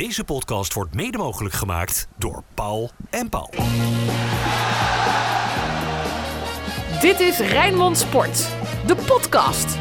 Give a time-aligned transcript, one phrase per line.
[0.00, 3.50] Deze podcast wordt mede mogelijk gemaakt door Paul en Paul.
[7.00, 8.48] Dit is Rijnmond Sport,
[8.86, 9.78] de podcast.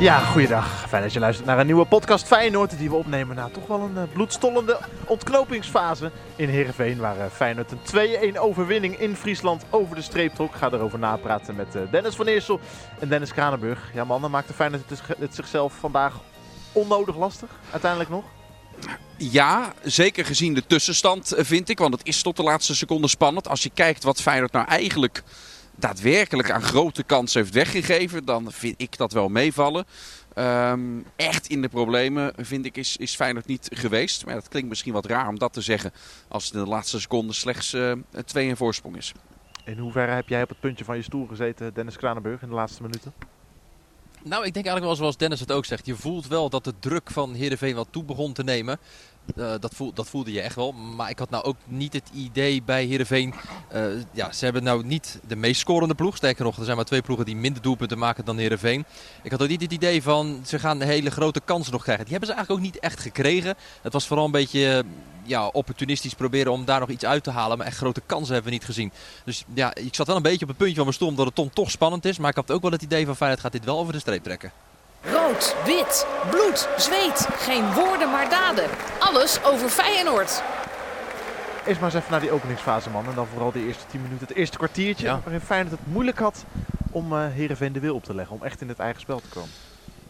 [0.00, 0.88] Ja, goeiedag.
[0.88, 3.80] Fijn dat je luistert naar een nieuwe podcast Feyenoord die we opnemen na toch wel
[3.80, 6.98] een uh, bloedstollende ontknopingsfase in Heerenveen.
[6.98, 10.50] Waar uh, Feyenoord een 2-1 overwinning in Friesland over de streep trok.
[10.50, 12.60] Ik ga erover napraten met uh, Dennis van Eersel
[12.98, 13.90] en Dennis Kranenburg.
[13.94, 16.20] Ja mannen, maakte Feyenoord het, het zichzelf vandaag
[16.72, 18.24] onnodig lastig uiteindelijk nog?
[19.16, 21.78] Ja, zeker gezien de tussenstand vind ik.
[21.78, 23.48] Want het is tot de laatste seconde spannend.
[23.48, 25.22] Als je kijkt wat Feyenoord nou eigenlijk
[25.76, 29.86] daadwerkelijk aan grote kansen heeft weggegeven, dan vind ik dat wel meevallen.
[30.34, 34.24] Um, echt in de problemen vind ik is, is Feyenoord niet geweest.
[34.24, 35.92] Maar dat klinkt misschien wat raar om dat te zeggen
[36.28, 37.92] als het in de laatste seconde slechts uh,
[38.24, 39.12] 2 in voorsprong is.
[39.64, 42.54] In hoeverre heb jij op het puntje van je stoel gezeten, Dennis Kranenburg, in de
[42.54, 43.12] laatste minuten?
[44.24, 45.86] Nou, ik denk eigenlijk wel zoals Dennis het ook zegt.
[45.86, 48.78] Je voelt wel dat de druk van Heerenveen wat toe begon te nemen.
[49.36, 50.72] Uh, dat, dat, voelde je echt wel.
[50.72, 53.34] Maar ik had nou ook niet het idee bij Heerenveen...
[53.74, 56.16] Uh, ja, ze hebben nou niet de meest scorende ploeg.
[56.16, 58.84] Sterker nog, er zijn maar twee ploegen die minder doelpunten maken dan Heerenveen.
[59.22, 62.04] Ik had ook niet het idee van ze gaan hele grote kansen nog krijgen.
[62.04, 63.54] Die hebben ze eigenlijk ook niet echt gekregen.
[63.82, 64.84] Het was vooral een beetje
[65.22, 67.58] ja, opportunistisch proberen om daar nog iets uit te halen.
[67.58, 68.92] Maar echt grote kansen hebben we niet gezien.
[69.24, 71.54] Dus ja, ik zat wel een beetje op het puntje van mijn stoel omdat het
[71.54, 72.18] toch spannend is.
[72.18, 74.22] Maar ik had ook wel het idee van Feyenoord gaat dit wel over de streep
[74.22, 74.52] trekken.
[75.04, 77.26] Rood, wit, bloed, zweet.
[77.30, 78.64] Geen woorden maar daden.
[78.98, 80.42] Alles over Feyenoord.
[81.66, 83.06] Eerst maar eens even naar die openingsfase, man.
[83.06, 85.06] En dan vooral de eerste 10 minuten, het eerste kwartiertje.
[85.06, 85.20] Ja.
[85.24, 86.44] Waarin Feyenoord het moeilijk had
[86.90, 88.36] om uh, Heerenveen de wil op te leggen.
[88.36, 89.50] Om echt in het eigen spel te komen.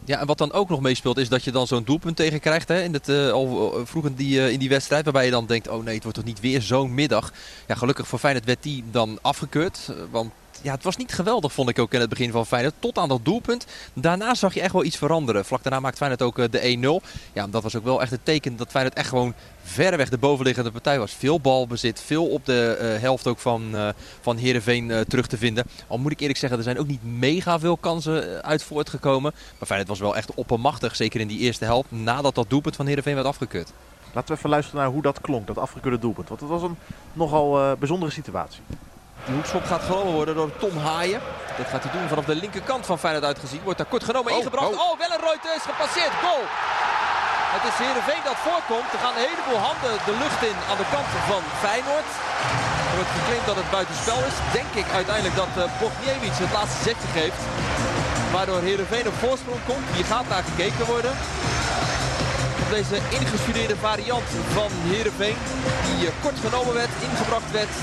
[0.05, 2.67] Ja, en wat dan ook nog meespeelt is dat je dan zo'n doelpunt tegen krijgt.
[2.67, 5.03] Hè, in het, uh, al vroeg in die, uh, in die wedstrijd.
[5.03, 7.31] Waarbij je dan denkt, oh nee, het wordt toch niet weer zo'n middag.
[7.67, 9.93] Ja, gelukkig voor Feyenoord werd die dan afgekeurd.
[10.11, 10.31] Want
[10.63, 12.73] ja, het was niet geweldig, vond ik ook in het begin van Feyenoord.
[12.79, 13.65] Tot aan dat doelpunt.
[13.93, 15.45] Daarna zag je echt wel iets veranderen.
[15.45, 17.07] Vlak daarna maakt Feyenoord ook de 1-0.
[17.33, 20.71] Ja, dat was ook wel echt het teken dat Feyenoord echt gewoon verreweg de bovenliggende
[20.71, 21.11] partij was.
[21.11, 23.89] Veel balbezit, veel op de uh, helft ook van, uh,
[24.21, 25.65] van Heerenveen terug te vinden.
[25.87, 29.33] Al moet ik eerlijk zeggen, er zijn ook niet mega veel kansen uit voortgekomen.
[29.57, 32.87] Maar Feyenoord was wel echt oppermachtig, zeker in die eerste helft, nadat dat doelpunt van
[32.87, 33.71] Heerenveen werd afgekeurd.
[34.13, 36.29] Laten we even luisteren naar hoe dat klonk, dat afgekeurde doelpunt.
[36.29, 36.77] Want het was een
[37.13, 38.61] nogal bijzondere situatie.
[39.25, 41.21] De hoekschop gaat genomen worden door Tom Haaien.
[41.57, 43.61] Dat gaat hij doen vanaf de linkerkant van Feyenoord uitgezien.
[43.63, 44.73] Wordt daar kort genomen, oh, ingebracht.
[44.73, 46.13] Oh, oh Wellenreuter is gepasseerd.
[46.23, 46.45] Goal!
[47.55, 48.89] Het is Heerenveen dat voorkomt.
[48.95, 52.09] Er gaan een heleboel handen de lucht in aan de kant van Feyenoord.
[52.89, 54.37] Er wordt geclaimd dat het buitenspel is.
[54.59, 57.41] Denk ik uiteindelijk dat uh, Bogniewicz het laatste zetje geeft.
[58.35, 59.87] Waardoor Heerenveen op voorsprong komt.
[59.95, 61.13] Hier gaat naar gekeken worden.
[62.63, 65.39] Op deze ingestudeerde variant van Heerenveen.
[65.87, 67.73] Die uh, kort genomen werd, ingebracht werd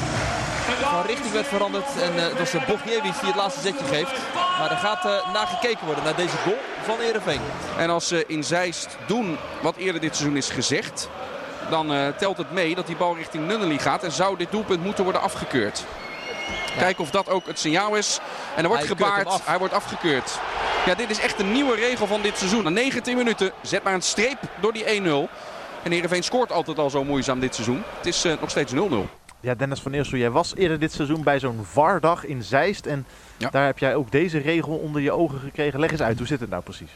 [1.00, 1.84] van richting werd veranderd.
[2.02, 4.12] En uh, dat was de Bogniewicz die het laatste zetje geeft.
[4.58, 7.40] Maar er gaat uh, naar gekeken worden, naar deze goal van Ereveen.
[7.78, 11.08] En als ze in Zeist doen wat eerder dit seizoen is gezegd...
[11.70, 14.02] dan uh, telt het mee dat die bal richting Nunnely gaat.
[14.02, 15.84] En zou dit doelpunt moeten worden afgekeurd.
[16.74, 16.80] Ja.
[16.80, 18.20] Kijken of dat ook het signaal is.
[18.56, 20.38] En er wordt hij gebaard, hij wordt afgekeurd.
[20.86, 22.62] Ja, dit is echt een nieuwe regel van dit seizoen.
[22.62, 24.84] Na 19 minuten zet maar een streep door die 1-0.
[25.82, 27.82] En Heerenveen scoort altijd al zo moeizaam dit seizoen.
[27.96, 28.76] Het is nog steeds 0-0.
[29.42, 32.86] Ja, Dennis van Eersel, jij was eerder dit seizoen bij zo'n VAR-dag in Zeist.
[32.86, 33.06] En
[33.36, 33.50] ja.
[33.50, 35.80] daar heb jij ook deze regel onder je ogen gekregen.
[35.80, 36.90] Leg eens uit, hoe zit het nou precies?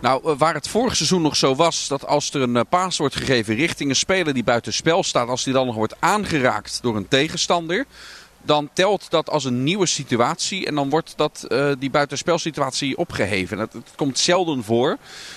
[0.00, 3.54] Nou, waar het vorig seizoen nog zo was dat als er een paas wordt gegeven
[3.54, 7.08] richting een speler die buiten spel staat, als die dan nog wordt aangeraakt door een
[7.08, 7.84] tegenstander,
[8.48, 13.58] dan telt dat als een nieuwe situatie en dan wordt dat, uh, die buitenspelsituatie opgeheven.
[13.58, 14.96] Het, het, komt zelden voor,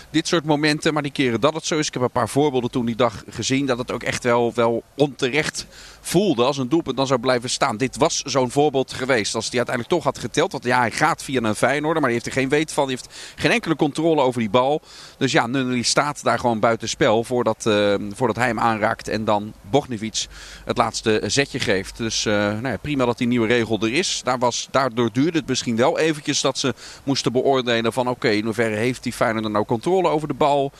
[0.09, 1.87] dit soort momenten, maar die keren dat het zo is.
[1.87, 4.83] Ik heb een paar voorbeelden toen die dag gezien dat het ook echt wel, wel
[4.95, 5.65] onterecht
[6.01, 7.77] voelde als een doelpunt dan zou blijven staan.
[7.77, 9.35] Dit was zo'n voorbeeld geweest.
[9.35, 10.51] Als hij uiteindelijk toch had geteld.
[10.51, 12.83] Want ja, hij gaat via een Feyenoord, maar hij heeft er geen weet van.
[12.83, 14.81] Hij heeft geen enkele controle over die bal.
[15.17, 19.07] Dus ja, Nunnely staat daar gewoon buiten spel voordat, uh, voordat hij hem aanraakt.
[19.07, 20.25] En dan Bognevic
[20.65, 21.97] het laatste zetje geeft.
[21.97, 24.21] Dus uh, nou ja, prima dat die nieuwe regel er is.
[24.23, 26.73] Daar was, daardoor duurde het misschien wel eventjes dat ze
[27.03, 30.71] moesten beoordelen van oké, okay, in hoeverre heeft die Feyenoord nou controle over de bal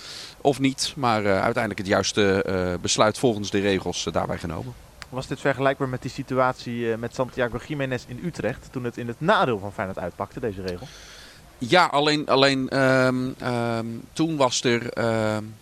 [0.41, 0.93] of niet.
[0.95, 4.73] Maar uh, uiteindelijk het juiste uh, besluit volgens de regels uh, daarbij genomen.
[5.09, 9.19] Was dit vergelijkbaar met die situatie met Santiago Jiménez in Utrecht toen het in het
[9.19, 10.87] nadeel van Feyenoord uitpakte, deze regel?
[11.57, 14.97] Ja, alleen, alleen um, um, toen was er
[15.35, 15.53] um,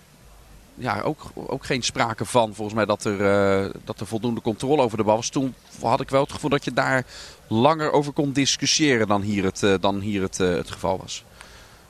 [0.80, 3.20] ja, ook, ook geen sprake van, volgens mij, dat er,
[3.66, 5.30] uh, dat er voldoende controle over de bal was.
[5.30, 7.06] Toen had ik wel het gevoel dat je daar
[7.48, 11.24] langer over kon discussiëren dan hier het, uh, dan hier het, uh, het geval was.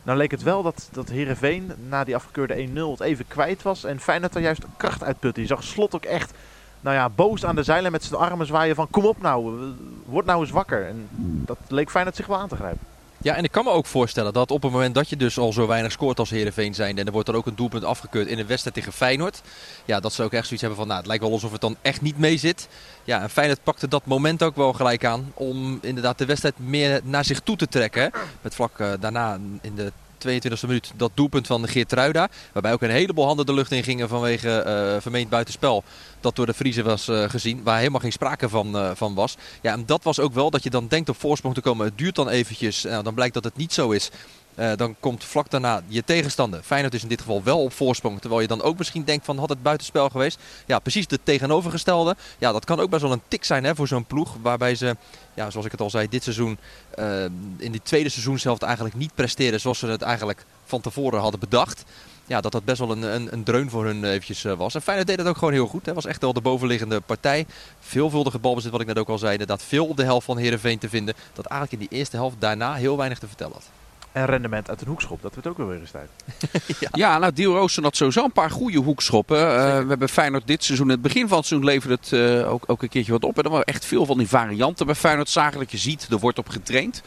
[0.04, 3.84] Nou leek het wel dat, dat Heerenveen na die afgekeurde 1-0 het even kwijt was.
[3.84, 5.42] En Feyenoord er juist kracht uitputte.
[5.42, 6.34] Je zag Slot ook echt
[6.82, 9.74] nou ja, boos aan de zeilen met zijn armen zwaaien van kom op nou,
[10.06, 10.88] word nou eens wakker.
[10.88, 11.08] En
[11.46, 12.88] dat leek Feyenoord zich wel aan te grijpen.
[13.22, 15.54] Ja, en ik kan me ook voorstellen dat op het moment dat je dus al
[15.54, 16.98] zo weinig scoort als Heerenveen zijn...
[16.98, 19.42] en er wordt er ook een doelpunt afgekeurd in een wedstrijd tegen Feyenoord...
[19.86, 21.78] ja, dat ze ook echt zoiets hebben van, nou, het lijkt wel alsof het dan
[21.82, 22.68] echt niet mee zit.
[23.04, 27.02] Ja, en Feyenoord pakte dat moment ook wel gelijk aan om inderdaad de wedstrijd meer
[27.04, 28.12] naar zich toe te trekken.
[28.42, 29.92] Met vlak uh, daarna in de
[30.28, 32.30] 22e minuut dat doelpunt van Geert Truida.
[32.54, 35.84] Waarbij ook een heleboel handen de lucht in gingen vanwege uh, vermeend buitenspel.
[36.20, 37.64] Dat door de Vriezen was uh, gezien.
[37.64, 39.38] Waar helemaal geen sprake van, uh, van was.
[39.62, 41.86] Ja, en dat was ook wel dat je dan denkt op voorsprong te komen.
[41.86, 42.84] Het duurt dan eventjes.
[42.84, 44.10] Nou, dan blijkt dat het niet zo is.
[44.60, 46.62] Uh, dan komt vlak daarna je tegenstander.
[46.64, 48.20] Feyenoord is in dit geval wel op voorsprong.
[48.20, 50.40] Terwijl je dan ook misschien denkt van had het buitenspel geweest.
[50.66, 52.16] Ja, precies de tegenovergestelde.
[52.38, 54.36] Ja, dat kan ook best wel een tik zijn hè, voor zo'n ploeg.
[54.42, 54.96] Waarbij ze,
[55.34, 56.58] ja, zoals ik het al zei, dit seizoen
[57.00, 57.24] uh,
[57.58, 61.40] in die tweede seizoen zelf eigenlijk niet presteren zoals ze het eigenlijk van tevoren hadden
[61.40, 61.84] bedacht.
[62.26, 64.76] Ja, dat dat best wel een, een, een dreun voor hun eventjes uh, was.
[64.76, 65.86] En Feyenoord deed het ook gewoon heel goed.
[65.86, 67.46] Het was echt wel de bovenliggende partij.
[67.80, 69.32] Veelvuldige balbezit, wat ik net ook al zei.
[69.32, 71.16] Inderdaad veel op de helft van Heerenveen te vinden.
[71.34, 73.79] Dat eigenlijk in die eerste helft daarna heel weinig te vertellen had.
[74.12, 76.10] En rendement uit een hoekschop, dat wordt ook wel weer eens tijd.
[76.80, 76.90] ja.
[76.92, 79.38] ja, nou, Diel Roosen had sowieso een paar goede hoekschoppen.
[79.38, 82.52] Uh, we hebben Feyenoord dit seizoen, in het begin van het seizoen leverde het uh,
[82.52, 83.38] ook, ook een keertje wat op.
[83.38, 86.20] En er waren echt veel van die varianten bij Feyenoord zagen dat je ziet, er
[86.20, 87.02] wordt op getraind.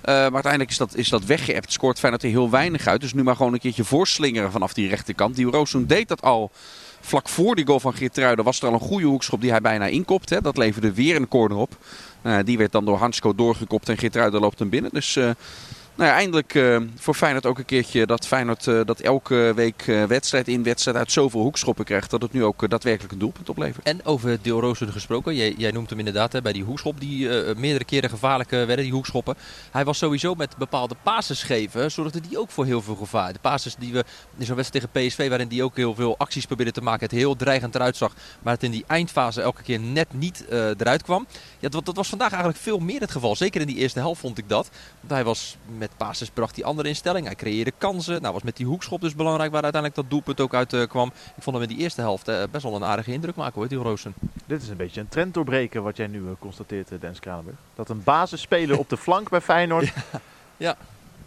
[0.00, 1.72] Uh, maar uiteindelijk is dat, is dat weggeëpt.
[1.72, 3.00] Scoort Feyenoord er heel weinig uit.
[3.00, 5.36] Dus nu maar gewoon een keertje voorslingeren vanaf die rechterkant.
[5.36, 6.50] Die Roosen deed dat al
[7.00, 8.44] vlak voor die goal van Geertruiden.
[8.44, 10.30] Was er al een goede hoekschop die hij bijna inkopt.
[10.30, 10.40] Hè.
[10.40, 11.76] Dat leverde weer een corner op.
[12.22, 14.90] Uh, die werd dan door Hansko doorgekopt en Geertruiden loopt hem binnen.
[14.92, 15.16] Dus...
[15.16, 15.30] Uh,
[15.94, 19.86] nou ja, eindelijk uh, voor Feyenoord ook een keertje dat Feyenoord uh, dat elke week
[19.86, 22.10] uh, wedstrijd in wedstrijd uit zoveel hoekschoppen krijgt.
[22.10, 23.86] Dat het nu ook daadwerkelijk een doelpunt oplevert.
[23.86, 25.34] En over Deel Roosen gesproken.
[25.34, 28.92] Jij, jij, noemt hem inderdaad hè, bij die hoekschop die meerdere keren gevaarlijk werden, die
[28.92, 29.34] hoekschoppen.
[29.70, 33.32] Hij was sowieso met bepaalde passes geven, zorgde die ook voor heel veel gevaar.
[33.32, 34.04] De passes die we
[34.38, 37.18] in zo'n wedstrijd tegen PSV, waarin die ook heel veel acties probeerde te maken, het
[37.18, 38.14] heel dreigend eruit zag.
[38.42, 41.26] Maar het in die eindfase elke keer net niet eruit kwam.
[41.58, 43.36] Ja, dat, dat was vandaag eigenlijk veel meer het geval.
[43.36, 44.70] Zeker in die eerste helft vond ik dat.
[45.00, 47.26] Want hij was met passes bracht hij andere instelling.
[47.26, 48.22] Hij creëerde kansen.
[48.22, 51.12] Nou was met die hoekschop dus belangrijk waar uiteindelijk dat doelpunt ook uit uh, kwam.
[51.36, 53.68] Ik vond hem in die eerste helft uh, best wel een aardige indruk maken hoor,
[53.68, 54.14] die Roosen.
[54.46, 57.56] Dit is een beetje een trend doorbreken wat jij nu uh, constateert, Dennis Kranenburg.
[57.74, 60.20] Dat een basisspeler op de flank bij Feyenoord ja.
[60.56, 60.76] ja.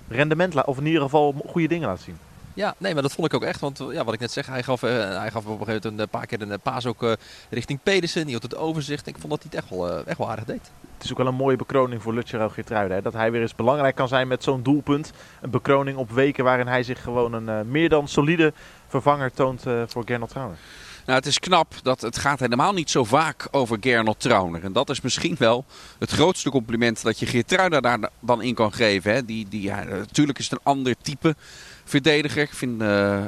[0.07, 2.17] rendement of in ieder geval goede dingen laat zien.
[2.53, 3.59] Ja, nee, maar dat vond ik ook echt.
[3.59, 5.99] Want ja, wat ik net zeg, hij gaf, uh, hij gaf op een gegeven moment
[6.01, 7.13] een paar keer een paas ook uh,
[7.49, 8.25] richting Pedersen.
[8.25, 9.07] Die had het overzicht.
[9.07, 10.71] Ik vond dat hij het echt wel, uh, echt wel aardig deed.
[10.93, 13.03] Het is ook wel een mooie bekroning voor Lutjero Geertruiden.
[13.03, 15.11] Dat hij weer eens belangrijk kan zijn met zo'n doelpunt.
[15.41, 18.53] Een bekroning op weken waarin hij zich gewoon een meer dan solide
[18.87, 20.57] vervanger toont voor Gernot Trauner.
[21.05, 24.63] Nou, het is knap dat het gaat helemaal niet zo vaak over Gernot Trauner.
[24.63, 25.65] En dat is misschien wel
[25.99, 29.13] het grootste compliment dat je Geertruida daar dan in kan geven.
[29.13, 29.25] Hè.
[29.25, 31.35] Die, die, ja, natuurlijk is het een ander type
[31.83, 32.41] verdediger.
[32.41, 33.23] Ik vind uh,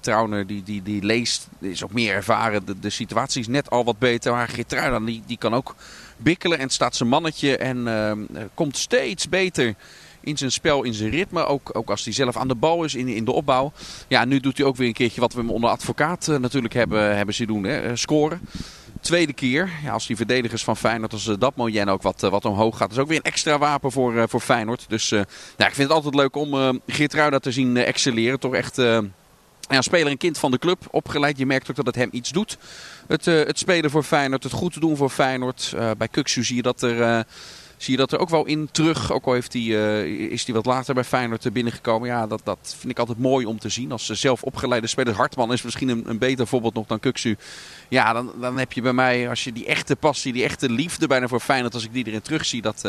[0.00, 2.66] Trauner, die, die, die leest, is ook meer ervaren.
[2.66, 4.32] De, de situatie is net al wat beter.
[4.32, 5.74] Maar Geertruida, die, die kan ook
[6.16, 7.56] bikkelen en staat zijn mannetje.
[7.56, 7.88] En
[8.54, 9.74] komt steeds beter
[10.24, 11.44] in zijn spel, in zijn ritme.
[11.44, 13.72] Ook, ook als hij zelf aan de bal is in, in de opbouw.
[14.08, 17.16] Ja, nu doet hij ook weer een keertje wat we hem onder advocaat natuurlijk hebben,
[17.16, 17.64] hebben zien doen.
[17.64, 17.96] Hè?
[17.96, 18.40] scoren.
[19.04, 22.30] Tweede keer, ja, als die verdedigers van Feyenoord, als uh, dat Moyen ook wat, uh,
[22.30, 22.88] wat omhoog gaat.
[22.88, 24.84] Dat is ook weer een extra wapen voor, voor Feyenoord.
[24.88, 28.40] Dus ja, ik vind het altijd leuk om uh, Geertruida te zien excelleren.
[28.40, 28.76] Toch echt...
[29.68, 31.38] Ja, speler en kind van de club, opgeleid.
[31.38, 32.58] Je merkt ook dat het hem iets doet.
[33.06, 35.74] Het, het spelen voor Feyenoord, het goed doen voor Feyenoord.
[35.98, 37.26] Bij Kuksu zie je dat er...
[37.84, 39.12] zie je dat er ook wel in terug.
[39.12, 42.08] Ook al heeft hij, uh, is hij wat later bij Feyenoord binnengekomen.
[42.08, 43.92] Ja, dat, dat vind ik altijd mooi om te zien.
[43.92, 45.14] Als zelf opgeleide speler.
[45.14, 47.36] Hartman is misschien een, een beter voorbeeld nog dan Kuksu.
[47.88, 51.06] Ja, dan, dan heb je bij mij, als je die echte passie, die echte liefde
[51.06, 51.74] bijna voor Feyenoord.
[51.74, 52.84] Als ik die erin terug zie, dat...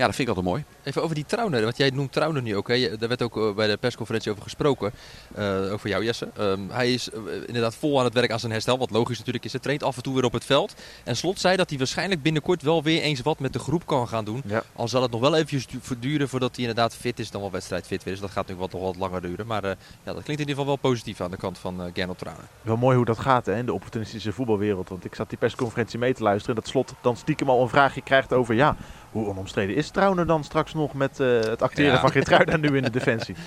[0.00, 0.64] ja, dat vind ik altijd mooi.
[0.82, 2.68] Even over die Trauner, want jij noemt Trauner nu ook.
[2.68, 2.96] Hè?
[2.96, 4.92] Daar werd ook bij de persconferentie over gesproken.
[5.38, 6.28] Uh, over jou, Jesse.
[6.38, 8.78] Um, hij is uh, inderdaad vol aan het werk aan zijn herstel.
[8.78, 9.52] Wat logisch natuurlijk is.
[9.52, 10.74] Hij traint af en toe weer op het veld.
[11.04, 14.08] En Slot zei dat hij waarschijnlijk binnenkort wel weer eens wat met de groep kan
[14.08, 14.42] gaan doen.
[14.46, 14.62] Ja.
[14.72, 15.66] Al zal het nog wel eventjes
[15.98, 17.30] duren voordat hij inderdaad fit is.
[17.30, 18.20] Dan wel wedstrijd fit weer is.
[18.20, 19.46] Dat gaat natuurlijk wat, nog wat langer duren.
[19.46, 19.70] Maar uh,
[20.04, 22.44] ja, dat klinkt in ieder geval wel positief aan de kant van uh, Gernot Trauner.
[22.62, 24.88] Wel mooi hoe dat gaat hè, in de opportunistische voetbalwereld.
[24.88, 26.56] Want ik zat die persconferentie mee te luisteren.
[26.56, 28.54] En dat Slot dan stiekem al een vraagje krijgt over...
[28.54, 28.76] ja
[29.10, 32.00] hoe onomstreden is Trauner dan straks nog met uh, het acteren ja.
[32.00, 33.34] van Geertruida nu in de defensie?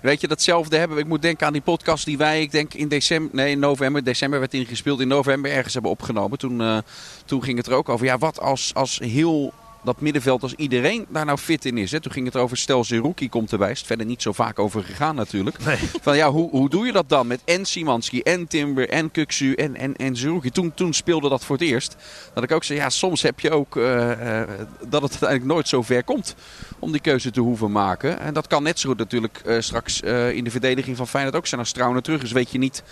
[0.00, 1.02] Weet je, datzelfde hebben we.
[1.02, 4.04] Ik moet denken aan die podcast die wij, ik denk in december, nee in november,
[4.04, 6.38] december werd ingespeeld, in november ergens hebben opgenomen.
[6.38, 6.78] Toen, uh,
[7.24, 9.52] toen ging het er ook over, ja wat als, als heel
[9.82, 11.90] dat middenveld als iedereen daar nou fit in is.
[11.90, 12.00] Hè.
[12.00, 13.70] Toen ging het over stel Zerouki komt erbij.
[13.70, 15.64] Is het verder niet zo vaak over gegaan natuurlijk.
[15.64, 15.78] Nee.
[16.00, 19.52] Van ja, hoe, hoe doe je dat dan met en Simanski en Timber en Kuksu
[19.52, 20.50] en, en, en Zerouki.
[20.50, 21.96] Toen, toen speelde dat voor het eerst.
[22.34, 24.42] Dat ik ook zei, ja soms heb je ook uh, uh,
[24.88, 26.34] dat het uiteindelijk nooit zo ver komt
[26.78, 28.20] om die keuze te hoeven maken.
[28.20, 31.46] En dat kan net zo goed natuurlijk uh, straks in de verdediging van Feyenoord ook
[31.46, 32.32] zijn als Trouwen terug is.
[32.32, 32.82] Weet je niet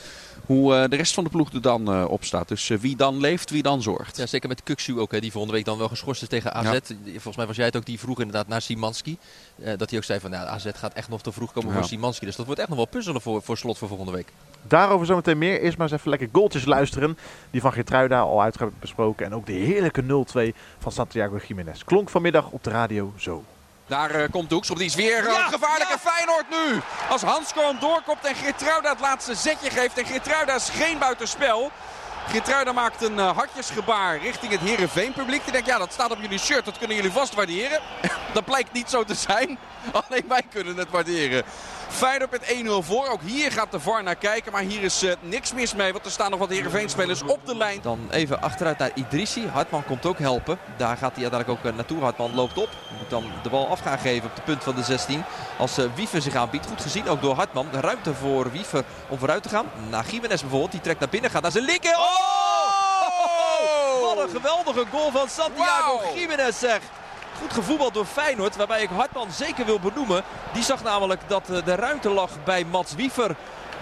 [0.46, 2.48] hoe eh, de rest van de ploeg er dan uh, op staat.
[2.48, 4.16] Dus wie dan leeft, wie dan zorgt.
[4.16, 6.78] Ja, zeker met Kuksu ook, hè, die volgende week dan wel geschorst is tegen AZ.
[7.04, 9.18] Volgens mij was jij het ook, die vroeg inderdaad naar Simanski.
[9.76, 12.26] dat hij ook zei van, nou, AZ gaat echt nog te vroeg komen voor Simanski.
[12.26, 14.32] Dus dat wordt echt nog wel puzzelen voor, voor slot voor volgende week.
[14.62, 15.60] Daarover zometeen meer.
[15.60, 17.18] Eerst maar eens even lekker goaltjes luisteren.
[17.50, 19.26] Die van Geertruida al uitgebreid besproken.
[19.26, 20.06] En ook de heerlijke 0-2
[20.78, 21.84] van Santiago Jiménez.
[21.84, 23.44] Klonk vanmiddag op de radio zo.
[23.88, 24.76] Daar uh, komt Doeks op.
[24.76, 25.90] Die is weer gevaarlijk.
[25.90, 25.98] Ja.
[25.98, 26.80] Feyenoord nu.
[27.08, 29.98] Als Hansko doorkomt en Geertruida het laatste zetje geeft.
[29.98, 31.70] En Geertruida is geen buitenspel.
[32.28, 35.42] Geertruida maakt een uh, hartjesgebaar richting het Herenveen publiek.
[35.42, 36.64] Die denkt, ja dat staat op jullie shirt.
[36.64, 37.80] Dat kunnen jullie vast waarderen.
[38.34, 39.58] dat blijkt niet zo te zijn.
[40.08, 41.42] Alleen wij kunnen het waarderen.
[41.88, 43.08] Feyenoord met 1-0 voor.
[43.08, 44.52] Ook hier gaat de VAR naar kijken.
[44.52, 45.92] Maar hier is uh, niks mis mee.
[45.92, 47.78] Want er staan nog wat Heerenveen-spelers op de lijn.
[47.82, 49.46] Dan even achteruit naar Idrissi.
[49.46, 50.58] Hartman komt ook helpen.
[50.76, 52.00] Daar gaat hij uiteindelijk ook uh, naartoe.
[52.00, 52.68] Hartman loopt op.
[52.98, 55.24] Moet dan de bal af gaan geven op de punt van de 16.
[55.58, 56.66] Als uh, Wiever zich aanbiedt.
[56.66, 57.68] Goed gezien ook door Hartman.
[57.72, 59.66] Ruimte voor Wiever om vooruit te gaan.
[59.90, 60.72] Naar Jiménez bijvoorbeeld.
[60.72, 61.30] Die trekt naar binnen.
[61.30, 61.96] Gaat naar zijn linker.
[61.96, 62.02] Oh!
[64.00, 64.14] oh!
[64.14, 66.16] Wat een geweldige goal van Santiago wow!
[66.16, 66.80] Jiménez zeg.
[67.40, 68.56] Goed gevoetbald door Feyenoord.
[68.56, 70.22] Waarbij ik Hartman zeker wil benoemen.
[70.52, 73.36] Die zag namelijk dat eh, de ruimte lag bij Mats Wiever.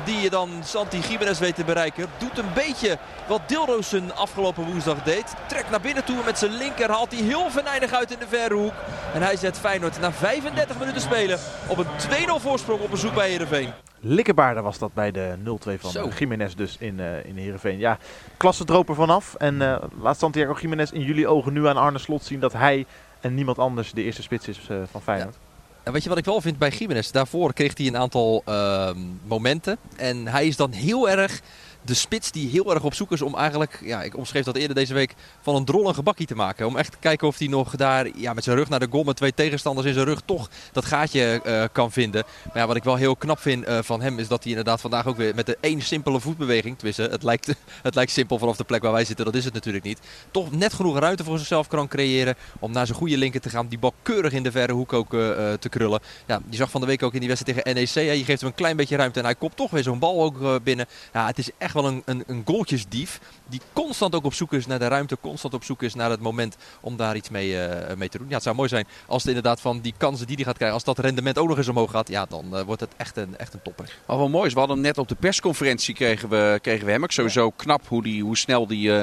[0.04, 2.06] Die je dan Santi Gimenez weet te bereiken.
[2.18, 2.98] Doet een beetje
[3.28, 5.34] wat Dilrosen afgelopen woensdag deed.
[5.46, 6.90] Trekt naar binnen toe met zijn linker.
[6.90, 8.72] Haalt hij heel venijnig uit in de verre hoek.
[9.14, 11.86] En hij zet Feyenoord na 35 minuten spelen op een
[12.28, 13.72] 2-0 voorsprong op bezoek bij Heerenveen.
[14.00, 16.08] Likkebaarder was dat bij de 0-2 van Zo.
[16.18, 17.78] Jiménez dus in, uh, in Heerenveen.
[17.78, 17.98] Ja,
[18.36, 19.34] klasse droop er vanaf.
[19.34, 22.86] En uh, laat Santiago Jiménez in jullie ogen nu aan Arne Slot zien dat hij
[23.26, 25.36] en niemand anders de eerste spits is uh, van Feyenoord.
[25.82, 27.10] En weet je wat ik wel vind bij Jiménez?
[27.10, 28.90] Daarvoor kreeg hij een aantal uh,
[29.24, 29.78] momenten.
[29.96, 31.40] En hij is dan heel erg
[31.86, 34.74] de spits die heel erg op zoek is om eigenlijk, ja, ik omschreef dat eerder
[34.76, 36.66] deze week, van een drol een gebakkie te maken.
[36.66, 39.04] Om echt te kijken of hij nog daar ja, met zijn rug naar de goal,
[39.04, 42.24] met twee tegenstanders in zijn rug, toch dat gaatje uh, kan vinden.
[42.44, 44.80] Maar ja, wat ik wel heel knap vind uh, van hem, is dat hij inderdaad
[44.80, 47.46] vandaag ook weer met de één simpele voetbeweging, tenminste, het lijkt,
[47.82, 50.00] het lijkt simpel vanaf de plek waar wij zitten, dat is het natuurlijk niet.
[50.30, 53.66] Toch net genoeg ruimte voor zichzelf kan creëren om naar zijn goede linker te gaan,
[53.66, 56.00] die bal keurig in de verre hoek ook uh, te krullen.
[56.26, 58.40] Ja, je zag van de week ook in die wedstrijd tegen NEC, ja, je geeft
[58.40, 60.86] hem een klein beetje ruimte en hij komt toch weer zo'n bal ook binnen.
[61.12, 63.20] Ja, het is echt wel een, een, een goaltjesdief.
[63.46, 65.18] Die constant ook op zoek is naar de ruimte.
[65.20, 68.28] Constant op zoek is naar het moment om daar iets mee, uh, mee te doen.
[68.28, 70.76] Ja, het zou mooi zijn als het inderdaad van die kansen die hij gaat krijgen.
[70.76, 72.08] Als dat rendement ook nog eens omhoog gaat.
[72.08, 73.98] Ja, dan uh, wordt het echt een, echt een topper.
[74.06, 74.52] Al wel mooi is.
[74.52, 77.04] We hadden hem net op de persconferentie kregen we, kregen we hem.
[77.04, 78.88] Ik sowieso knap hoe, die, hoe snel die...
[78.88, 79.02] Uh,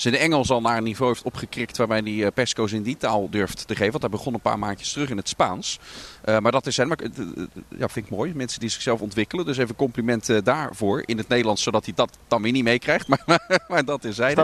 [0.00, 3.30] zijn Engels al naar een niveau heeft opgekrikt waarbij hij uh, Pesco's in die taal
[3.30, 3.90] durft te geven.
[3.90, 5.78] Want hij begon een paar maandjes terug in het Spaans.
[6.24, 7.26] Uh, maar dat is zijn, maar, uh,
[7.68, 8.34] ja, vind ik mooi.
[8.34, 9.44] Mensen die zichzelf ontwikkelen.
[9.44, 13.08] Dus even complimenten daarvoor in het Nederlands, zodat hij dat dan weer niet meekrijgt.
[13.10, 14.34] Maar, maar, maar, dat is hij.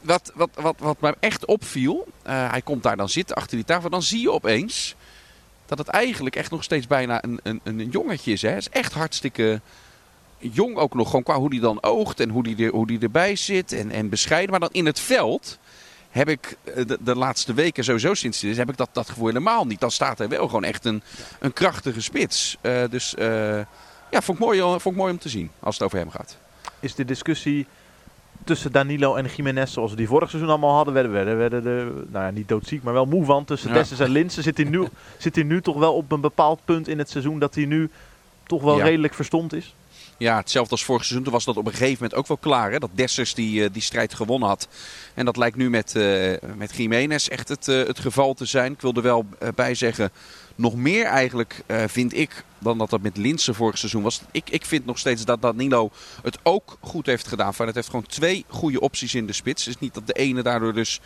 [0.00, 3.90] Wat, wat, wat, wat mij echt opviel, hij komt daar dan zitten achter die tafel.
[3.90, 4.94] Dan zie je opeens
[5.66, 8.42] dat het eigenlijk echt nog steeds bijna een, een, een jongetje is.
[8.42, 8.48] Hè.
[8.48, 9.60] Het is echt hartstikke
[10.38, 12.98] jong ook nog, gewoon qua hoe die dan oogt en hoe die, er, hoe die
[12.98, 14.50] erbij zit en, en bescheiden.
[14.50, 15.58] Maar dan in het veld
[16.10, 19.26] heb ik eh, de, de laatste weken, sowieso sinds dit heb ik dat, dat gevoel
[19.26, 19.80] helemaal niet.
[19.80, 21.02] Dan staat er wel gewoon echt een,
[21.38, 22.56] een krachtige spits.
[22.62, 23.26] Uh, dus uh,
[24.10, 26.36] ja, vond ik, mooi, vond ik mooi om te zien als het over hem gaat.
[26.80, 27.66] Is de discussie
[28.44, 32.04] tussen Danilo en Jiménez, zoals we die vorig seizoen allemaal hadden, werden, werden, werden de,
[32.10, 33.44] nou ja, niet doodziek, maar wel moe van.
[33.44, 33.74] Tussen ja.
[33.74, 34.88] Dessus en Linsen zit hij, nu,
[35.18, 37.90] zit hij nu toch wel op een bepaald punt in het seizoen dat hij nu
[38.46, 38.84] toch wel ja.
[38.84, 39.74] redelijk verstomd is?
[40.18, 41.24] Ja, hetzelfde als vorig seizoen.
[41.24, 42.70] Toen was dat op een gegeven moment ook wel klaar.
[42.70, 42.78] Hè?
[42.78, 44.68] Dat Dessers die, die strijd gewonnen had.
[45.14, 48.72] En dat lijkt nu met, uh, met Jiménez echt het, uh, het geval te zijn.
[48.72, 50.10] Ik wil er wel bij zeggen,
[50.54, 54.20] nog meer eigenlijk vind ik dan dat dat met Linsen vorig seizoen was.
[54.30, 55.90] Ik, ik vind nog steeds dat Danilo
[56.22, 57.54] het ook goed heeft gedaan.
[57.54, 59.64] Van het heeft gewoon twee goede opties in de spits.
[59.64, 61.00] Het is niet dat de ene daardoor dus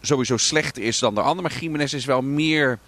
[0.00, 1.48] sowieso slechter is dan de andere.
[1.48, 2.78] Maar Jiménez is wel meer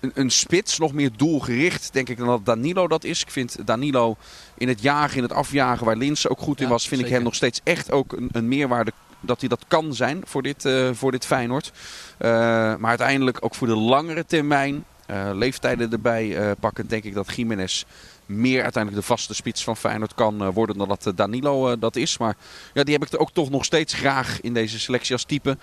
[0.00, 3.22] een, een, spits, nog meer doelgericht, denk ik, dan dat Danilo dat is.
[3.22, 4.16] Ik vind Danilo
[4.56, 7.06] in het jagen, in het afjagen, waar Linse ook goed in was, vind zeker.
[7.06, 10.42] ik hem nog steeds echt ook een, een meerwaarde dat hij dat kan zijn voor
[10.42, 11.72] dit, uh, voor dit Feyenoord.
[12.18, 12.28] Uh,
[12.76, 17.84] maar uiteindelijk ook voor de langere termijn, uh, leeftijden erbij pakken, denk ik dat Jiménez
[18.28, 21.76] meer uiteindelijk de vaste spits van Feyenoord kan uh, worden dan dat uh, Danilo uh,
[21.78, 22.18] dat is.
[22.18, 22.36] Maar
[22.74, 25.58] ja, die heb ik er ook toch nog steeds graag in deze selectie als type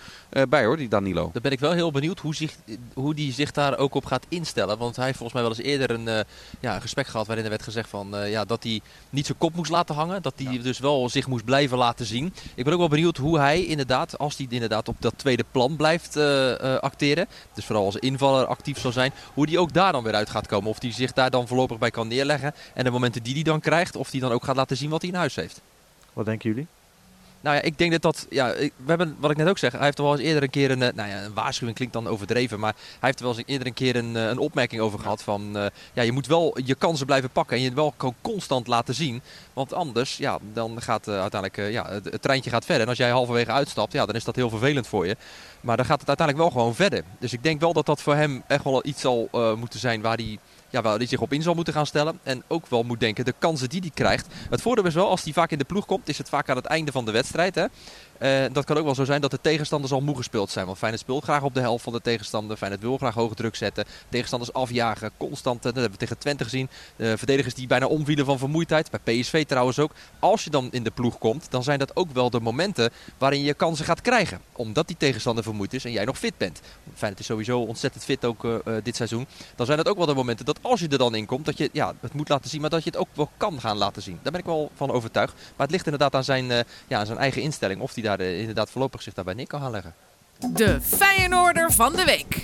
[0.50, 1.30] bij hoor, die Danilo.
[1.34, 2.56] Dan ben ik wel heel benieuwd hoe, zich,
[2.94, 4.78] hoe die zich daar ook op gaat instellen.
[4.78, 6.26] Want hij heeft volgens mij wel eens eerder een,
[6.60, 9.72] ja, gesprek gehad waarin er werd gezegd van, ja, dat hij niet zijn kop moest
[9.72, 10.22] laten hangen.
[10.22, 10.62] Dat hij ja.
[10.62, 12.34] dus wel zich moest blijven laten zien.
[12.56, 15.76] Ik ben ook wel benieuwd hoe hij inderdaad, als hij inderdaad op dat tweede plan
[15.76, 16.18] blijft
[16.82, 17.28] acteren.
[17.54, 19.14] Dus vooral als invaller actief zal zijn.
[19.34, 20.70] Hoe die ook daar dan weer uit gaat komen.
[20.70, 22.54] Of hij zich daar dan voorlopig bij kan neerleggen.
[22.74, 25.02] En de momenten die hij dan krijgt, of hij dan ook gaat laten zien wat
[25.02, 25.62] hij in huis heeft.
[26.14, 26.68] Wat denken jullie?
[27.46, 28.26] Nou ja, ik denk dat dat.
[28.30, 30.50] Ja, we hebben, wat ik net ook zeg, hij heeft er wel eens eerder een
[30.50, 30.78] keer een.
[30.78, 32.60] Nou ja, een waarschuwing klinkt dan overdreven.
[32.60, 35.24] Maar hij heeft er wel eens eerder een keer een, een opmerking over gehad.
[35.24, 37.58] Van ja, je moet wel je kansen blijven pakken.
[37.58, 39.22] En je wel constant laten zien.
[39.54, 41.72] Want anders, ja, dan gaat uiteindelijk.
[41.72, 42.84] ja, het, het, treintje gaat verder.
[42.84, 45.18] En als jij halverwege uitstapt, ja, dan is dat heel vervelend voor je.
[45.62, 47.04] Maar dan gaat het uiteindelijk wel gewoon verder.
[47.20, 50.18] Dus ik denk wel dat dat voor hem echt wel iets zal moeten zijn waar
[50.18, 50.40] hij
[50.76, 52.20] ja, waar hij zich op in zal moeten gaan stellen.
[52.24, 54.28] En ook wel moet denken, de kansen die hij krijgt.
[54.50, 56.56] Het voordeel is wel, als hij vaak in de ploeg komt, is het vaak aan
[56.56, 57.56] het einde van de wedstrijd.
[57.56, 57.66] Hè?
[58.20, 60.66] Uh, dat kan ook wel zo zijn dat de tegenstanders al moe gespeeld zijn.
[60.66, 62.58] Want Feyenoord speelt graag op de helft van de tegenstander.
[62.58, 63.86] Feyenoord wil graag hoge druk zetten.
[64.10, 65.64] Tegenstanders afjagen, constant.
[65.64, 66.70] Dat hebben we tegen Twente gezien.
[66.96, 68.90] De verdedigers die bijna omvielen van vermoeidheid.
[68.92, 69.92] Bij PSV trouwens ook.
[70.20, 73.44] Als je dan in de ploeg komt, dan zijn dat ook wel de momenten waarin
[73.44, 74.42] je kansen gaat krijgen.
[74.52, 76.62] Omdat die tegenstander vermoeid is en jij nog fit bent.
[76.94, 79.28] Feyenoord is sowieso ontzettend fit ook uh, dit seizoen.
[79.56, 81.58] Dan zijn dat ook wel de momenten dat als je er dan in komt, dat
[81.58, 82.62] je ja, het moet laten zien.
[82.62, 84.20] Maar dat je het ook wel kan gaan laten zien.
[84.22, 85.34] Daar ben ik wel van overtuigd.
[85.34, 86.46] Maar het ligt inderdaad aan zijn,
[86.88, 87.82] ja, aan zijn eigen instelling.
[87.82, 89.94] Of die daar uh, inderdaad voorlopig zich daarbij neer kan gaan leggen.
[90.40, 92.44] De Feyenoorder van de week.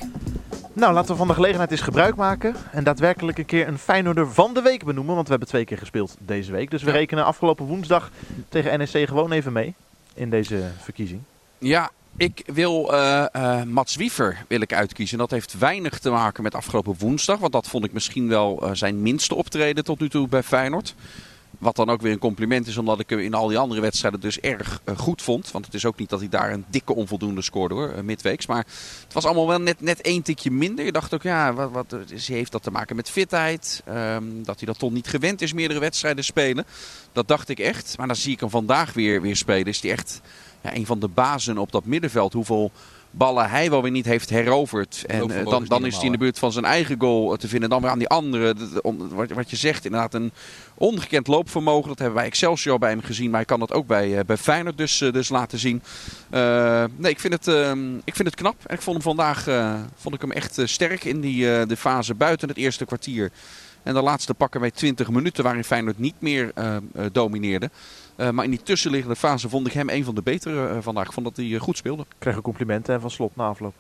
[0.74, 2.56] Nou, laten we van de gelegenheid eens gebruik maken.
[2.72, 5.14] En daadwerkelijk een keer een Feyenoorder van de week benoemen.
[5.16, 6.72] Want we hebben twee keer gespeeld deze week.
[6.72, 8.12] Dus we rekenen afgelopen woensdag
[8.50, 9.74] tegen NEC gewoon even mee
[10.14, 11.22] in deze verkiezing.
[11.58, 15.18] Ja, ik wil uh, uh, Mats Wiever wil ik uitkiezen.
[15.18, 17.40] Dat heeft weinig te maken met afgelopen woensdag.
[17.40, 20.96] Want dat vond ik misschien wel uh, zijn minste optreden tot nu toe bij Feyenoord.
[21.62, 24.20] Wat dan ook weer een compliment is, omdat ik hem in al die andere wedstrijden
[24.20, 25.52] dus erg uh, goed vond.
[25.52, 28.46] Want het is ook niet dat hij daar een dikke onvoldoende scoorde hoor, uh, midweeks.
[28.46, 28.66] Maar
[29.04, 30.86] het was allemaal wel net, net één tikje minder.
[30.86, 33.84] Je dacht ook, ja, wat, wat heeft dat te maken met fitheid?
[33.90, 36.66] Um, dat hij dat toch niet gewend is, meerdere wedstrijden spelen.
[37.12, 37.98] Dat dacht ik echt.
[37.98, 39.66] Maar dan zie ik hem vandaag weer, weer spelen.
[39.66, 40.22] Is hij echt
[40.62, 42.34] ja, een van de bazen op dat middenveld.
[42.34, 42.72] Hoeveel
[43.12, 45.04] ballen hij wel weer niet heeft heroverd.
[45.08, 47.70] En uh, dan, dan is hij in de buurt van zijn eigen goal te vinden.
[47.70, 48.56] Dan weer aan die andere.
[49.10, 50.32] Wat, wat je zegt, inderdaad een
[50.76, 51.88] ongekend loopvermogen.
[51.88, 53.30] Dat hebben wij Excelsior bij hem gezien.
[53.30, 55.82] Maar hij kan dat ook bij, uh, bij Feyenoord dus, uh, dus laten zien.
[56.98, 57.48] nee, ik vind, het,
[58.04, 58.56] ik vind het knap.
[58.66, 59.44] En ik vond hem vandaag
[59.96, 63.32] vond ik hem echt sterk in die, de fase buiten het eerste kwartier.
[63.84, 66.54] En de laatste pakken wij 20 minuten waarin Feyenoord niet meer
[67.12, 67.70] domineerde.
[68.22, 71.06] Uh, maar in die tussenliggende fase vond ik hem een van de betere uh, vandaag.
[71.06, 72.06] Ik vond dat hij uh, goed speelde.
[72.18, 73.74] Kreeg een complimenten van Slot na afloop.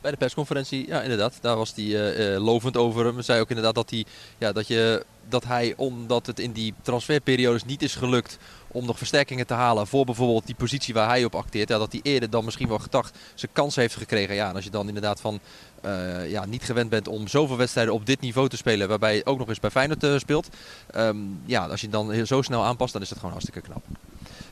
[0.00, 1.38] Bij de persconferentie, ja inderdaad.
[1.40, 3.22] Daar was hij lovend over hem.
[3.22, 4.04] Zei ook inderdaad dat hij,
[4.38, 8.38] ja, dat, je, dat hij, omdat het in die transferperiodes niet is gelukt
[8.68, 11.68] om nog versterkingen te halen voor bijvoorbeeld die positie waar hij op acteert.
[11.68, 14.34] Ja, dat hij eerder dan misschien wel gedacht zijn kans heeft gekregen.
[14.34, 15.40] Ja, en als je dan inderdaad van
[15.84, 19.26] uh, ja, niet gewend bent om zoveel wedstrijden op dit niveau te spelen, waarbij je
[19.26, 20.48] ook nog eens bij Feyenoord uh, speelt.
[20.96, 23.84] Um, ja, als je dan zo snel aanpast, dan is het gewoon hartstikke knap.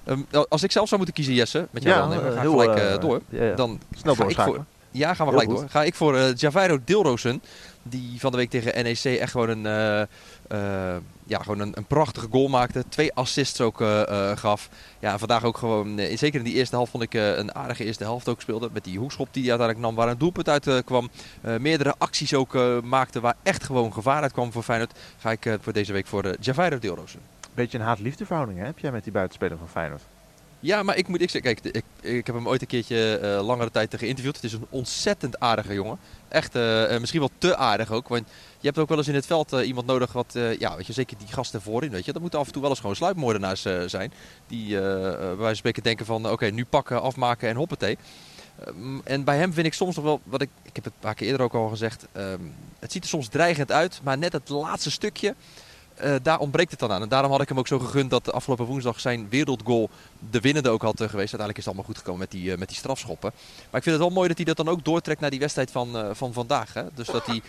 [0.08, 2.78] Um, als ik zelf zou moeten kiezen, Jesse, met jou ja, dan, ga ik gelijk
[2.78, 3.20] uh, door.
[3.28, 3.54] Ja, ja.
[3.54, 4.64] Dan Snel ga ik voor,
[4.96, 5.68] Ja, gaan we gelijk door.
[5.68, 7.42] Ga ik voor uh, Javairo Dilrosen,
[7.82, 10.02] die van de week tegen NEC echt gewoon een, uh,
[10.58, 12.84] uh, ja, gewoon een, een, prachtige goal maakte.
[12.88, 13.84] Twee assists ook
[14.34, 14.68] gaf.
[14.98, 18.28] Ja, vandaag ook gewoon, zeker in die eerste helft vond ik een aardige eerste helft
[18.28, 18.70] ook speelde.
[18.72, 21.10] Met die hoekschop die hij uiteindelijk nam, waar een doelpunt uit kwam.
[21.58, 24.98] meerdere acties ook maakte waar echt gewoon gevaar uit kwam voor Feyenoord.
[25.18, 27.20] Ga ik voor deze week voor Javairo Dilrosen.
[27.54, 28.64] Beetje een haat-liefde verhouding hè?
[28.64, 30.02] heb jij met die buitenspeler van Feyenoord?
[30.60, 33.46] Ja, maar ik moet ik zeggen, kijk, ik, ik heb hem ooit een keertje uh,
[33.46, 34.34] langere tijd geïnterviewd.
[34.34, 35.98] Het is een ontzettend aardige jongen.
[36.28, 38.08] Echt, uh, misschien wel te aardig ook.
[38.08, 40.92] Want je hebt ook wel eens in het veld iemand nodig wat, ja, weet je,
[40.92, 42.12] zeker die gasten voorin, weet je.
[42.12, 44.12] Dat moeten af en toe wel eens gewoon sluipmoordenaars zijn.
[44.46, 47.98] Die bij wijze van spreken denken van, oké, nu pakken, afmaken en hoppatee.
[48.68, 51.00] Um, en bij hem vind ik soms nog wel, wat ik, ik heb het een
[51.00, 52.06] paar keer eerder ook al gezegd.
[52.16, 55.34] Um, het ziet er soms dreigend uit, maar net het laatste stukje
[56.04, 57.02] uh, daar ontbreekt het dan aan.
[57.02, 59.90] En daarom had ik hem ook zo gegund dat de afgelopen woensdag zijn wereldgoal
[60.30, 61.34] de winnende ook had uh, geweest.
[61.34, 63.32] Uiteindelijk is het allemaal goed gekomen met die, uh, met die strafschoppen.
[63.70, 65.70] Maar ik vind het wel mooi dat hij dat dan ook doortrekt naar die wedstrijd
[65.70, 66.74] van, van vandaag.
[66.74, 66.82] Hè?
[66.94, 67.42] Dus dat hij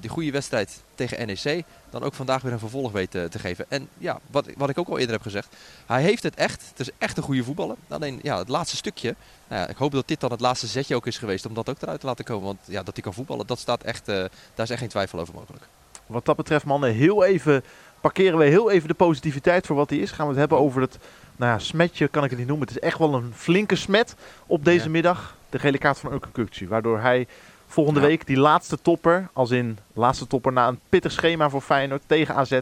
[0.00, 3.64] die goede wedstrijd tegen NEC dan ook vandaag weer een vervolg weet te geven.
[3.68, 5.56] En ja, wat, wat ik ook al eerder heb gezegd.
[5.86, 6.64] Hij heeft het echt.
[6.68, 7.76] Het is echt een goede voetballer.
[7.88, 9.14] Alleen ja, het laatste stukje.
[9.48, 11.68] Nou ja, ik hoop dat dit dan het laatste zetje ook is geweest om dat
[11.68, 12.44] ook eruit te laten komen.
[12.44, 15.34] Want ja, dat hij kan voetballen, dat staat echt, daar is echt geen twijfel over
[15.34, 15.64] mogelijk.
[16.08, 17.64] Wat dat betreft mannen, heel even
[18.00, 20.10] parkeren we heel even de positiviteit voor wat hij is.
[20.10, 20.98] Gaan we het hebben over het
[21.36, 22.66] nou ja, smetje, kan ik het niet noemen.
[22.68, 24.14] Het is echt wel een flinke smet
[24.46, 24.90] op deze ja.
[24.90, 25.36] middag.
[25.50, 26.68] De gele kaart van Urkukcu.
[26.68, 27.26] Waardoor hij
[27.66, 28.06] volgende ja.
[28.06, 32.34] week die laatste topper, als in laatste topper na een pittig schema voor Feyenoord tegen
[32.34, 32.58] AZ,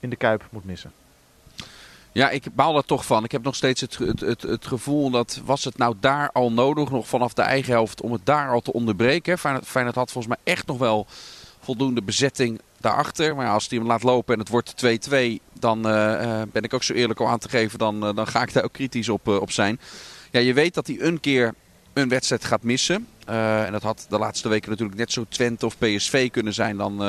[0.00, 0.92] in de Kuip moet missen.
[2.12, 3.24] Ja, ik baal er toch van.
[3.24, 6.52] Ik heb nog steeds het, het, het, het, gevoel dat was het nou daar al
[6.52, 9.38] nodig, nog vanaf de eigen helft, om het daar al te onderbreken.
[9.38, 11.06] Feyenoord, Feyenoord had volgens mij echt nog wel
[11.62, 13.36] voldoende bezetting daarachter.
[13.36, 15.16] Maar als hij hem laat lopen en het wordt 2-2,
[15.58, 17.78] dan uh, ben ik ook zo eerlijk om aan te geven.
[17.78, 19.80] Dan, uh, dan ga ik daar ook kritisch op, op zijn.
[20.30, 21.54] Ja, je weet dat hij een keer
[21.92, 23.06] een wedstrijd gaat missen.
[23.24, 26.76] en dat had de laatste weken natuurlijk net zo Twente of PSV kunnen zijn.
[26.76, 27.00] Dan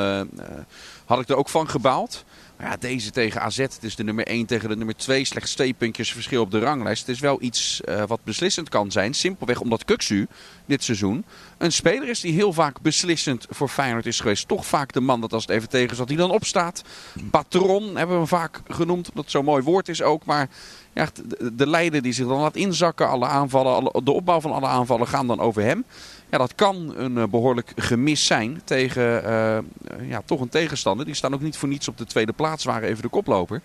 [1.05, 2.23] had ik er ook van gebaald.
[2.59, 5.25] Ja, deze tegen AZ, is de nummer 1 tegen de nummer 2.
[5.25, 7.07] Slechts twee puntjes verschil op de ranglijst.
[7.07, 9.13] Het is wel iets uh, wat beslissend kan zijn.
[9.13, 10.27] Simpelweg omdat Kuksu
[10.65, 11.25] dit seizoen
[11.57, 14.47] een speler is die heel vaak beslissend voor Feyenoord is geweest.
[14.47, 16.83] Toch vaak de man dat als het even tegen zat, die dan opstaat.
[17.31, 20.25] Patron hebben we hem vaak genoemd, omdat het zo'n mooi woord is ook.
[20.25, 20.49] Maar
[20.93, 24.51] ja, de, de leider die zich dan laat inzakken, alle aanvallen, alle, de opbouw van
[24.51, 25.85] alle aanvallen gaan dan over hem.
[26.33, 31.05] Ja, dat kan een uh, behoorlijk gemis zijn tegen uh, ja, toch een tegenstander.
[31.05, 33.61] Die staan ook niet voor niets op de tweede plaats, waren even de koploper.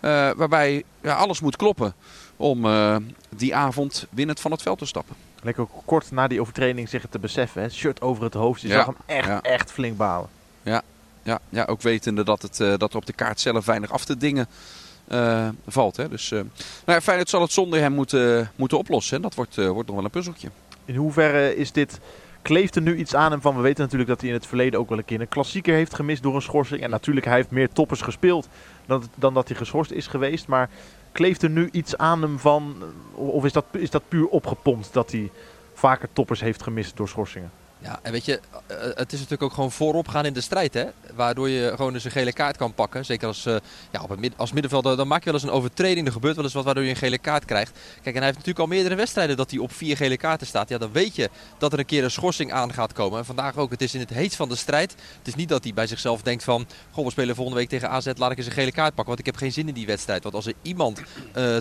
[0.00, 1.94] Uh, waarbij ja, alles moet kloppen
[2.36, 2.66] om
[3.36, 5.16] die avond winnend van het veld te stappen.
[5.42, 7.62] Lekker kort na die overtreding zich te beseffen.
[7.62, 7.68] Hè?
[7.68, 8.60] Shirt over het hoofd.
[8.60, 9.42] Je ja, zag hem echt, ja.
[9.42, 10.28] echt flink balen.
[10.62, 10.82] Ja,
[11.22, 14.16] ja, ja ook wetende dat, het, dat er op de kaart zelf weinig af te
[14.16, 14.46] dingen
[15.08, 15.96] uh, valt.
[15.96, 16.08] Hè.
[16.08, 16.50] Dus uh, nou
[16.84, 19.16] ja, Feyenoord zal het zonder hem moeten, moeten oplossen.
[19.16, 20.48] En dat wordt, wordt nog wel een puzzeltje.
[20.88, 22.00] In hoeverre is dit...
[22.42, 23.56] Kleeft er nu iets aan hem van?
[23.56, 25.94] We weten natuurlijk dat hij in het verleden ook wel een keer een klassieker heeft
[25.94, 26.82] gemist door een schorsing.
[26.82, 28.48] En natuurlijk, hij heeft meer toppers gespeeld
[28.86, 30.46] dan, dan dat hij geschorst is geweest.
[30.46, 30.70] Maar
[31.12, 32.82] kleeft er nu iets aan hem van...
[33.14, 35.30] Of is dat, is dat puur opgepompt dat hij
[35.74, 37.50] vaker toppers heeft gemist door schorsingen?
[37.80, 38.40] Ja, en weet je,
[38.94, 40.74] het is natuurlijk ook gewoon voorop gaan in de strijd.
[40.74, 40.84] Hè?
[41.14, 43.04] Waardoor je gewoon eens een gele kaart kan pakken.
[43.04, 43.56] Zeker als, uh,
[43.90, 46.06] ja, op het als middenvelder, dan maak je wel eens een overtreding.
[46.06, 47.72] Er gebeurt wel eens wat waardoor je een gele kaart krijgt.
[48.02, 50.68] Kijk, en hij heeft natuurlijk al meerdere wedstrijden dat hij op vier gele kaarten staat.
[50.68, 53.18] Ja, dan weet je dat er een keer een schorsing aan gaat komen.
[53.18, 54.94] En vandaag ook, het is in het heet van de strijd.
[55.18, 56.66] Het is niet dat hij bij zichzelf denkt van...
[56.90, 59.06] Goh, we spelen volgende week tegen AZ, laat ik eens een gele kaart pakken.
[59.06, 60.22] Want ik heb geen zin in die wedstrijd.
[60.22, 61.02] Want als er iemand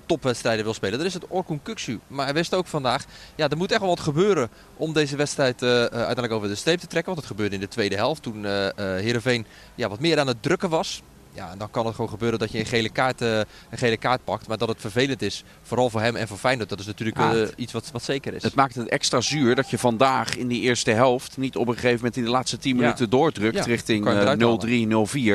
[0.06, 2.00] topwedstrijden wil spelen, dan is het Orkun Kuksu.
[2.08, 5.62] Maar hij wist ook vandaag, ja, er moet echt wel wat gebeuren om deze wedstrijd
[5.62, 7.14] uh, uiteindelijk over de streep te trekken.
[7.14, 10.28] Want het gebeurde in de tweede helft toen uh, uh, Heerenveen ja, wat meer aan
[10.28, 11.02] het drukken was.
[11.34, 13.38] Ja, en dan kan het gewoon gebeuren dat je een gele, kaart, uh,
[13.70, 14.48] een gele kaart pakt.
[14.48, 17.42] Maar dat het vervelend is, vooral voor hem en voor Feyenoord, dat is natuurlijk uh,
[17.56, 18.44] iets wat, wat zeker is.
[18.44, 21.74] Het maakt het extra zuur dat je vandaag in die eerste helft niet op een
[21.74, 22.82] gegeven moment in de laatste 10 Ja.
[22.82, 24.34] minuten doordrukt Ja, richting eh,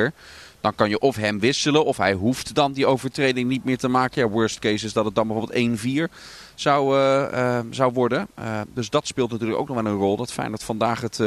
[0.09, 0.13] 0-3, 0-4.
[0.61, 3.87] Dan kan je of hem wisselen of hij hoeft dan die overtreding niet meer te
[3.87, 4.21] maken.
[4.21, 6.13] Ja, worst case is dat het dan bijvoorbeeld 1-4
[6.55, 8.27] zou, eh, eh, zou worden.
[8.35, 10.17] Eh, dus dat speelt natuurlijk ook nog wel een rol.
[10.17, 11.17] Dat Feyenoord vandaag het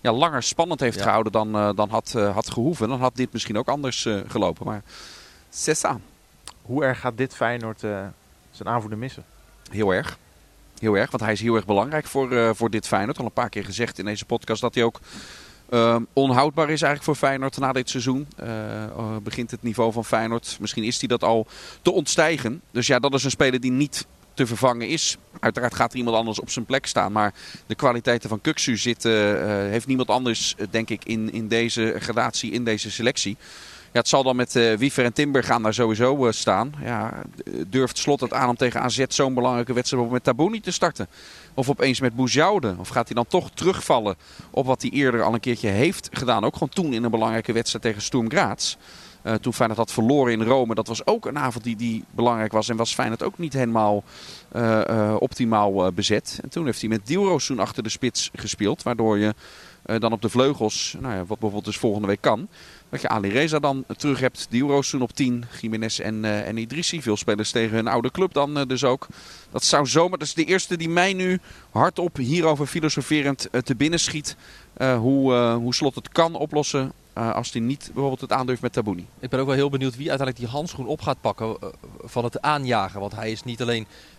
[0.00, 1.02] ja, langer spannend heeft Ja.
[1.02, 2.88] gehouden dan, dan had, had gehoeven.
[2.88, 4.66] Dan had dit misschien ook anders gelopen.
[4.66, 4.82] Maar
[5.50, 5.90] c'est ça.
[6.62, 7.80] Hoe erg gaat dit Feyenoord
[8.50, 9.24] zijn aanvoerder missen?
[9.70, 10.18] Heel erg.
[10.78, 13.18] Heel erg, want hij is heel erg belangrijk voor, voor dit Feyenoord.
[13.18, 15.00] Al een paar keer gezegd in deze podcast dat hij ook
[15.68, 18.26] ehm, onhoudbaar is eigenlijk voor Feyenoord na dit seizoen.
[18.36, 21.46] Eh, begint het niveau van Feyenoord, misschien is hij dat al,
[21.82, 22.60] te ontstijgen.
[22.70, 24.06] Dus ja, dat is een speler die niet
[24.38, 25.16] te vervangen is.
[25.40, 27.12] Uiteraard gaat er iemand anders op zijn plek staan.
[27.12, 27.34] Maar
[27.66, 31.94] de kwaliteiten van Kuksu zitten, eh, heeft niemand anders, eh, denk ik, in, in deze
[31.98, 33.36] gradatie, in deze selectie.
[33.92, 36.72] Ja, het zal dan met eh Wiever en Timber gaan daar sowieso eh, staan.
[36.82, 37.22] Ja,
[37.66, 41.08] durft Slot het aan om tegen AZ zo'n belangrijke wedstrijd met Tabouni te starten?
[41.54, 42.74] Of opeens met Bouzjoude?
[42.78, 44.16] Of gaat hij dan toch terugvallen
[44.50, 46.44] op wat hij eerder al een keertje heeft gedaan?
[46.44, 48.76] Ook gewoon toen in een belangrijke wedstrijd tegen Sturm Graz.
[49.22, 50.74] Eh, toen Feyenoord had verloren in Rome.
[50.74, 52.68] Dat was ook een avond die, die belangrijk was.
[52.68, 54.04] En was Feyenoord ook niet helemaal
[55.18, 56.38] optimaal bezet.
[56.42, 58.82] En toen heeft hij met Dielroos toen achter de spits gespeeld.
[58.82, 59.34] Waardoor je
[59.98, 62.48] dan op de vleugels, nou ja, wat bijvoorbeeld dus volgende week kan.
[62.88, 64.46] Dat je Ali Reza dan terug hebt.
[64.50, 65.44] Dielroos toen op 10.
[65.60, 67.02] Jiménez en, eh en Idrissi.
[67.02, 69.06] Veel spelers tegen hun oude club dan eh, dus ook.
[69.50, 70.18] Dat zou zomaar...
[70.18, 74.36] Dat is de eerste die mij nu hardop hierover filosoferend eh, te binnen schiet.
[74.74, 78.62] eh, hoe, eh, hoe Slot het kan oplossen eh, als hij niet bijvoorbeeld het aandurft
[78.62, 79.06] met Tabouni.
[79.20, 81.68] Ik ben ook wel heel benieuwd wie uiteindelijk die handschoen op gaat pakken eh,
[82.04, 83.00] van het aanjagen.
[83.00, 84.17] Want hij is niet alleen eh,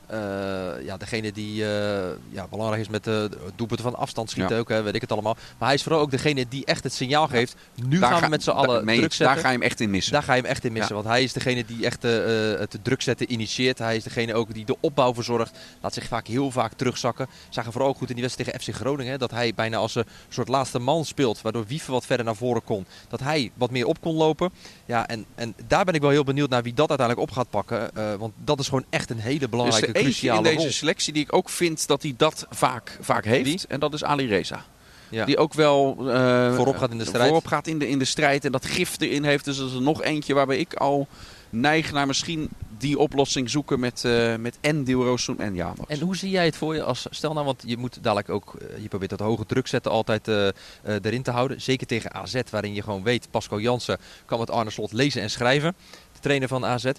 [0.86, 4.62] ja, degene die eh, ja, belangrijk is met de doelpunten van afstand schieten, Ja.
[4.62, 5.36] ook, hè, weet ik het allemaal.
[5.58, 7.56] Maar hij is vooral ook degene die echt het signaal geeft.
[7.86, 9.26] Nu Daar gaan ga- we met z'n allen druk zetten.
[9.26, 10.13] Daar ga je hem echt in missen.
[10.13, 10.95] Daar ga je hem echt in missen.
[10.95, 13.78] Want hij is degene die echt eh, eh, het druk zetten initieert.
[13.78, 15.58] Hij is degene ook die de opbouw verzorgt.
[15.82, 17.28] Laat zich vaak heel vaak terugzakken.
[17.50, 19.12] Zagen vooral ook goed in die wedstrijd tegen FC Groningen.
[19.12, 21.41] hè, Dat hij bijna als een soort laatste man speelt.
[21.41, 22.86] Waardoor Wiever wat verder naar voren kon.
[23.10, 24.50] Dat hij wat meer op kon lopen.
[24.86, 27.50] Ja, en, en daar ben ik wel heel benieuwd naar wie dat uiteindelijk op gaat
[27.50, 27.95] pakken.
[27.95, 30.71] eh, want dat is gewoon echt een hele Dus belangrijke, de eentje in deze rol.
[30.71, 33.43] selectie die ik ook vind dat hij dat vaak, vaak heeft.
[33.43, 33.59] Wie?
[33.67, 34.65] En dat is Ali Reza.
[35.09, 35.25] Ja.
[35.25, 37.27] Die ook wel eh, Voorop gaat in de strijd.
[37.27, 39.45] Voorop gaat in de, in de strijd en dat gif erin heeft.
[39.45, 41.07] Dus dat is er nog eentje waarbij ik al
[41.49, 45.88] neig naar misschien die oplossing zoeken met, eh met en Dilrosun en Janos.
[45.88, 48.55] En hoe zie jij het voor je als, stel nou, want je moet dadelijk ook,
[48.55, 51.62] eh, je probeert dat hoge druk zetten altijd eh, eh, erin te houden.
[51.62, 55.29] Zeker tegen AZ, waarin je gewoon weet, Pascal Jansen kan met Arne Slot lezen en
[55.29, 55.75] schrijven.
[56.13, 56.91] De trainer van AZ.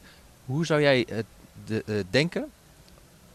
[0.46, 1.18] Hoe zou jij eh,
[1.64, 2.50] de, eh, denken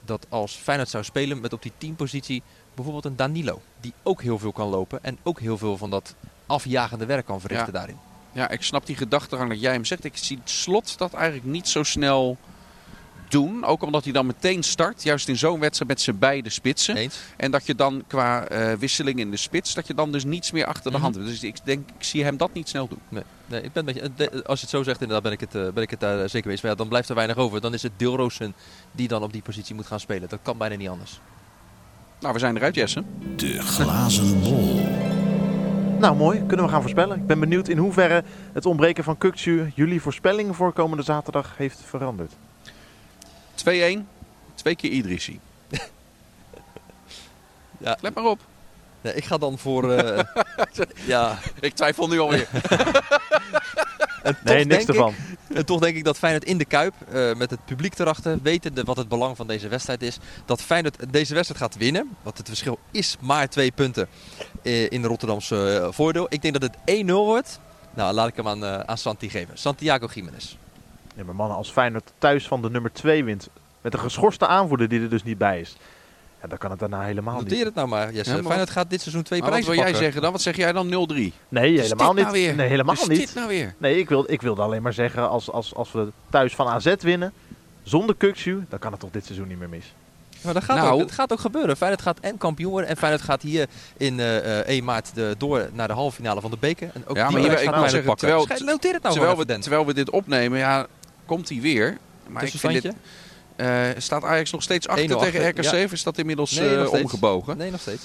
[0.05, 3.61] dat als Feyenoord zou spelen met op die teampositie bijvoorbeeld een Danilo.
[3.81, 6.15] Die ook heel veel kan lopen en ook heel veel van dat
[6.45, 7.79] afjagende werk kan verrichten Ja.
[7.79, 7.97] daarin.
[8.31, 10.03] Ja, ik snap die gedachtegang dat jij hem zegt.
[10.03, 12.37] Ik zie slot dat eigenlijk niet zo snel
[13.27, 13.65] doen.
[13.65, 15.03] Ook omdat hij dan meteen start.
[15.03, 16.95] Juist in zo'n wedstrijd met zijn beide spitsen.
[16.95, 17.19] Eens.
[17.37, 20.51] En dat je dan qua eh, wisseling in de spits, dat je dan dus niets
[20.51, 21.01] meer achter de Mhm.
[21.01, 21.27] hand hebt.
[21.27, 22.99] Dus ik denk, ik zie hem dat niet snel doen.
[23.09, 25.39] Nee, nee ik ben met je, de- als je het zo zegt, inderdaad ben ik
[25.39, 26.61] het, eh, ben ik het daar zeker mee eens.
[26.61, 27.61] Maar ja, dan blijft er weinig over.
[27.61, 28.53] Dan is het Dilrosun
[28.91, 30.29] die dan op die positie moet gaan spelen.
[30.29, 31.19] Dat kan bijna niet anders.
[32.19, 33.03] Nou, we zijn eruit, Jesse.
[33.35, 34.87] De glazen bol.
[35.99, 36.43] Nou, mooi.
[36.47, 37.17] Kunnen we gaan voorspellen.
[37.17, 41.81] Ik ben benieuwd in hoeverre het ontbreken van Kukcu jullie voorspelling voor komende zaterdag heeft
[41.85, 42.33] veranderd.
[43.63, 43.65] 2-1,
[44.55, 45.39] twee keer Idrissi.
[47.77, 47.97] Ja.
[48.01, 48.39] Let maar op.
[49.01, 49.91] Nee, ik ga dan voor...
[49.91, 50.23] eh,
[51.05, 52.47] ja, Ik twijfel nu alweer.
[54.23, 55.13] en Nee, niks ervan.
[55.49, 58.39] Ik, en toch denk ik dat Feyenoord in de Kuip, eh, met het publiek erachter,
[58.41, 62.15] wetende wat het belang van deze wedstrijd is, dat Feyenoord deze wedstrijd gaat winnen.
[62.21, 64.07] Want het verschil is maar twee punten
[64.63, 66.25] eh, in de Rotterdamse voordeel.
[66.29, 67.59] Ik denk dat het 1-0 wordt.
[67.93, 69.57] Nou, laat ik hem aan, aan Santi geven.
[69.57, 70.55] Santiago Jiménez.
[71.15, 73.49] Ja, maar mannen, als Feyenoord thuis van de nummer 2 wint,
[73.81, 75.75] met een geschorste aanvoerder die er dus niet bij is,
[76.41, 77.65] ja, dan kan het daarna helemaal Noteer niet.
[77.65, 78.29] het nou maar, Jesse.
[78.29, 80.03] Ja, maar Feyenoord gaat dit seizoen twee Maar wat prijzen wil jij pakken.
[80.13, 80.31] zeggen dan?
[80.31, 80.87] Wat zeg jij dan?
[80.87, 81.33] 0-3?
[81.49, 82.23] Nee, Wat is helemaal dit niet.
[82.23, 82.55] nou weer?
[82.55, 83.27] Nee, helemaal Wat is niet.
[83.27, 83.73] dit nou weer?
[83.77, 86.93] Nee, ik, wil, ik wilde alleen maar zeggen, als, als, als we thuis van AZ
[86.99, 87.33] winnen,
[87.83, 89.93] zonder Kukcu, dan kan het toch dit seizoen niet meer mis.
[90.41, 90.93] Maar dat gaat, Nou.
[90.93, 91.77] ook, dat gaat ook gebeuren.
[91.77, 92.89] Feyenoord gaat en kampioen worden.
[92.89, 96.41] En Feyenoord gaat hier in eh, eh, 1 maart de, door naar de halve finale
[96.41, 96.89] van de beker.
[96.93, 98.27] En ook Ja, die maar hier- ik gaat moet zeggen, pakken.
[98.27, 100.85] terwijl- Noteer het nou terwijl, we, terwijl we dit opnemen, ja,
[101.25, 101.97] komt hij weer.
[102.27, 102.93] Maar ik vind dit,
[103.55, 105.63] eh, staat Ajax nog steeds achter 1-0 tegen RKC?
[105.63, 105.83] ja.
[105.83, 107.57] Of is dat inmiddels Nee, eh, omgebogen?
[107.57, 108.03] Nee, nog steeds.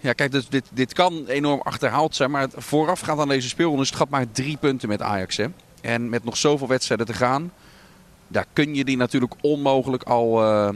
[0.00, 2.30] Ja, kijk, dus dit, dit kan enorm achterhaald zijn.
[2.30, 5.36] Maar het voorafgaand aan deze speelronde is het gat maar drie punten met Ajax.
[5.36, 5.46] Hè?
[5.80, 7.52] En met nog zoveel wedstrijden te gaan,
[8.28, 10.68] daar kun je die natuurlijk onmogelijk al, eh,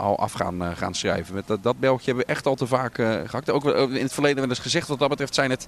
[0.00, 1.34] al af gaan, eh, gaan schrijven.
[1.34, 3.50] Met dat, dat beltje hebben we echt al te vaak eh gehakt.
[3.50, 5.66] Ook in het verleden wel eens gezegd, wat dat betreft zijn het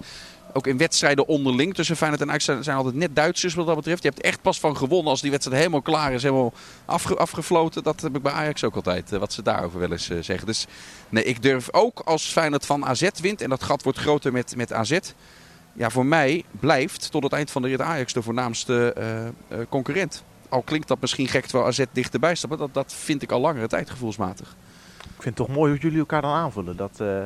[0.53, 4.03] ook in wedstrijden onderling tussen Feyenoord en Ajax zijn, altijd net Duitsers wat dat betreft.
[4.03, 6.53] Je hebt echt pas van gewonnen als die wedstrijd helemaal klaar is, helemaal
[6.85, 7.83] afge, afgefloten.
[7.83, 10.47] Dat heb ik bij Ajax ook altijd, wat ze daarover wel eens zeggen.
[10.47, 10.67] Dus
[11.09, 14.57] nee, ik durf ook als Feyenoord van AZ wint en dat gat wordt groter met,
[14.57, 14.99] met AZ.
[15.73, 18.95] Ja, voor mij blijft tot het eind van de rit Ajax de voornaamste
[19.69, 20.23] concurrent.
[20.49, 23.41] Al klinkt dat misschien gek terwijl AZ dichterbij staat, maar dat, dat vind ik al
[23.41, 24.57] langere tijd gevoelsmatig.
[24.99, 26.77] Ik vind het toch mooi hoe jullie elkaar dan aanvullen.
[26.77, 27.23] Dat eh,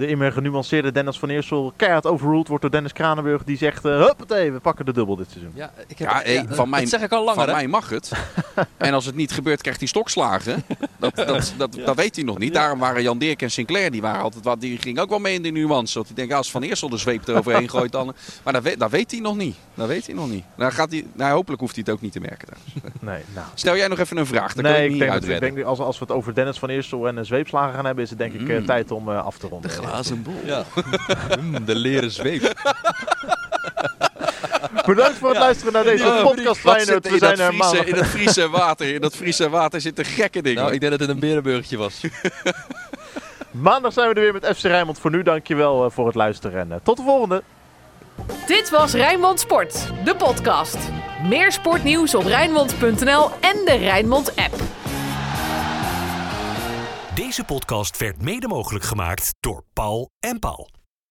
[0.00, 3.44] de immer genuanceerde Dennis van Eersel keihard overruled wordt door Dennis Kranenburg.
[3.44, 5.52] Die zegt, eh huppatee, we pakken de dubbel dit seizoen.
[5.54, 7.40] Ja, ik heb, Ja, hey, van mij- dat zeg ik al langer.
[7.40, 7.54] Van hè?
[7.54, 8.10] mij mag het.
[8.76, 10.64] en als het niet gebeurt, krijgt hij stokslagen.
[10.98, 12.54] Dat, dat, dat, dat weet hij nog niet.
[12.54, 15.34] Daarom waren Jan Dirk en Sinclair, die waren altijd wat, die gingen ook wel mee
[15.34, 15.94] in de nuance.
[15.94, 18.14] Want die denken, als Van Eersel de zweep eroverheen gooit, dan.
[18.42, 19.56] Maar dat weet, dat weet hij nog niet.
[19.74, 20.44] Dat weet hij nog niet.
[20.56, 22.48] Dan gaat hij, nou, hopelijk hoeft hij het ook niet te merken.
[23.00, 23.46] Nee, nou.
[23.54, 25.78] Stel jij nog even een vraag, dan kan Nee, ik denk, dat, ik denk als,
[25.78, 28.32] als we het over Dennis van Eersel en een zweepslagen gaan hebben, is het denk
[28.32, 28.66] ik eh, Mm.
[28.66, 29.70] tijd om eh, af te ronden.
[29.90, 30.40] Glazen bol.
[30.44, 30.64] Ja.
[31.40, 32.52] Mm, de leren zweep.
[34.86, 37.04] Bedankt voor het luisteren naar deze podcast Wat Feyenoord.
[37.04, 37.84] zit We zijn er maandag.
[37.84, 38.94] in dat Friese water.
[38.94, 40.62] In dat Friese water zitten gekke dingen.
[40.62, 42.00] Nou, ik denk dat het een berenburgertje was.
[43.50, 44.98] Maandag zijn we er weer met FC Rijnmond.
[44.98, 47.42] Voor nu dankjewel eh, voor het luisteren en eh, tot de volgende.
[48.46, 50.76] Dit was Rijnmond Sport, de podcast.
[51.28, 54.54] Meer sportnieuws op Rijnmond.nl en de Rijnmond app.
[57.20, 60.79] Deze podcast werd mede mogelijk gemaakt door Paul en Paul.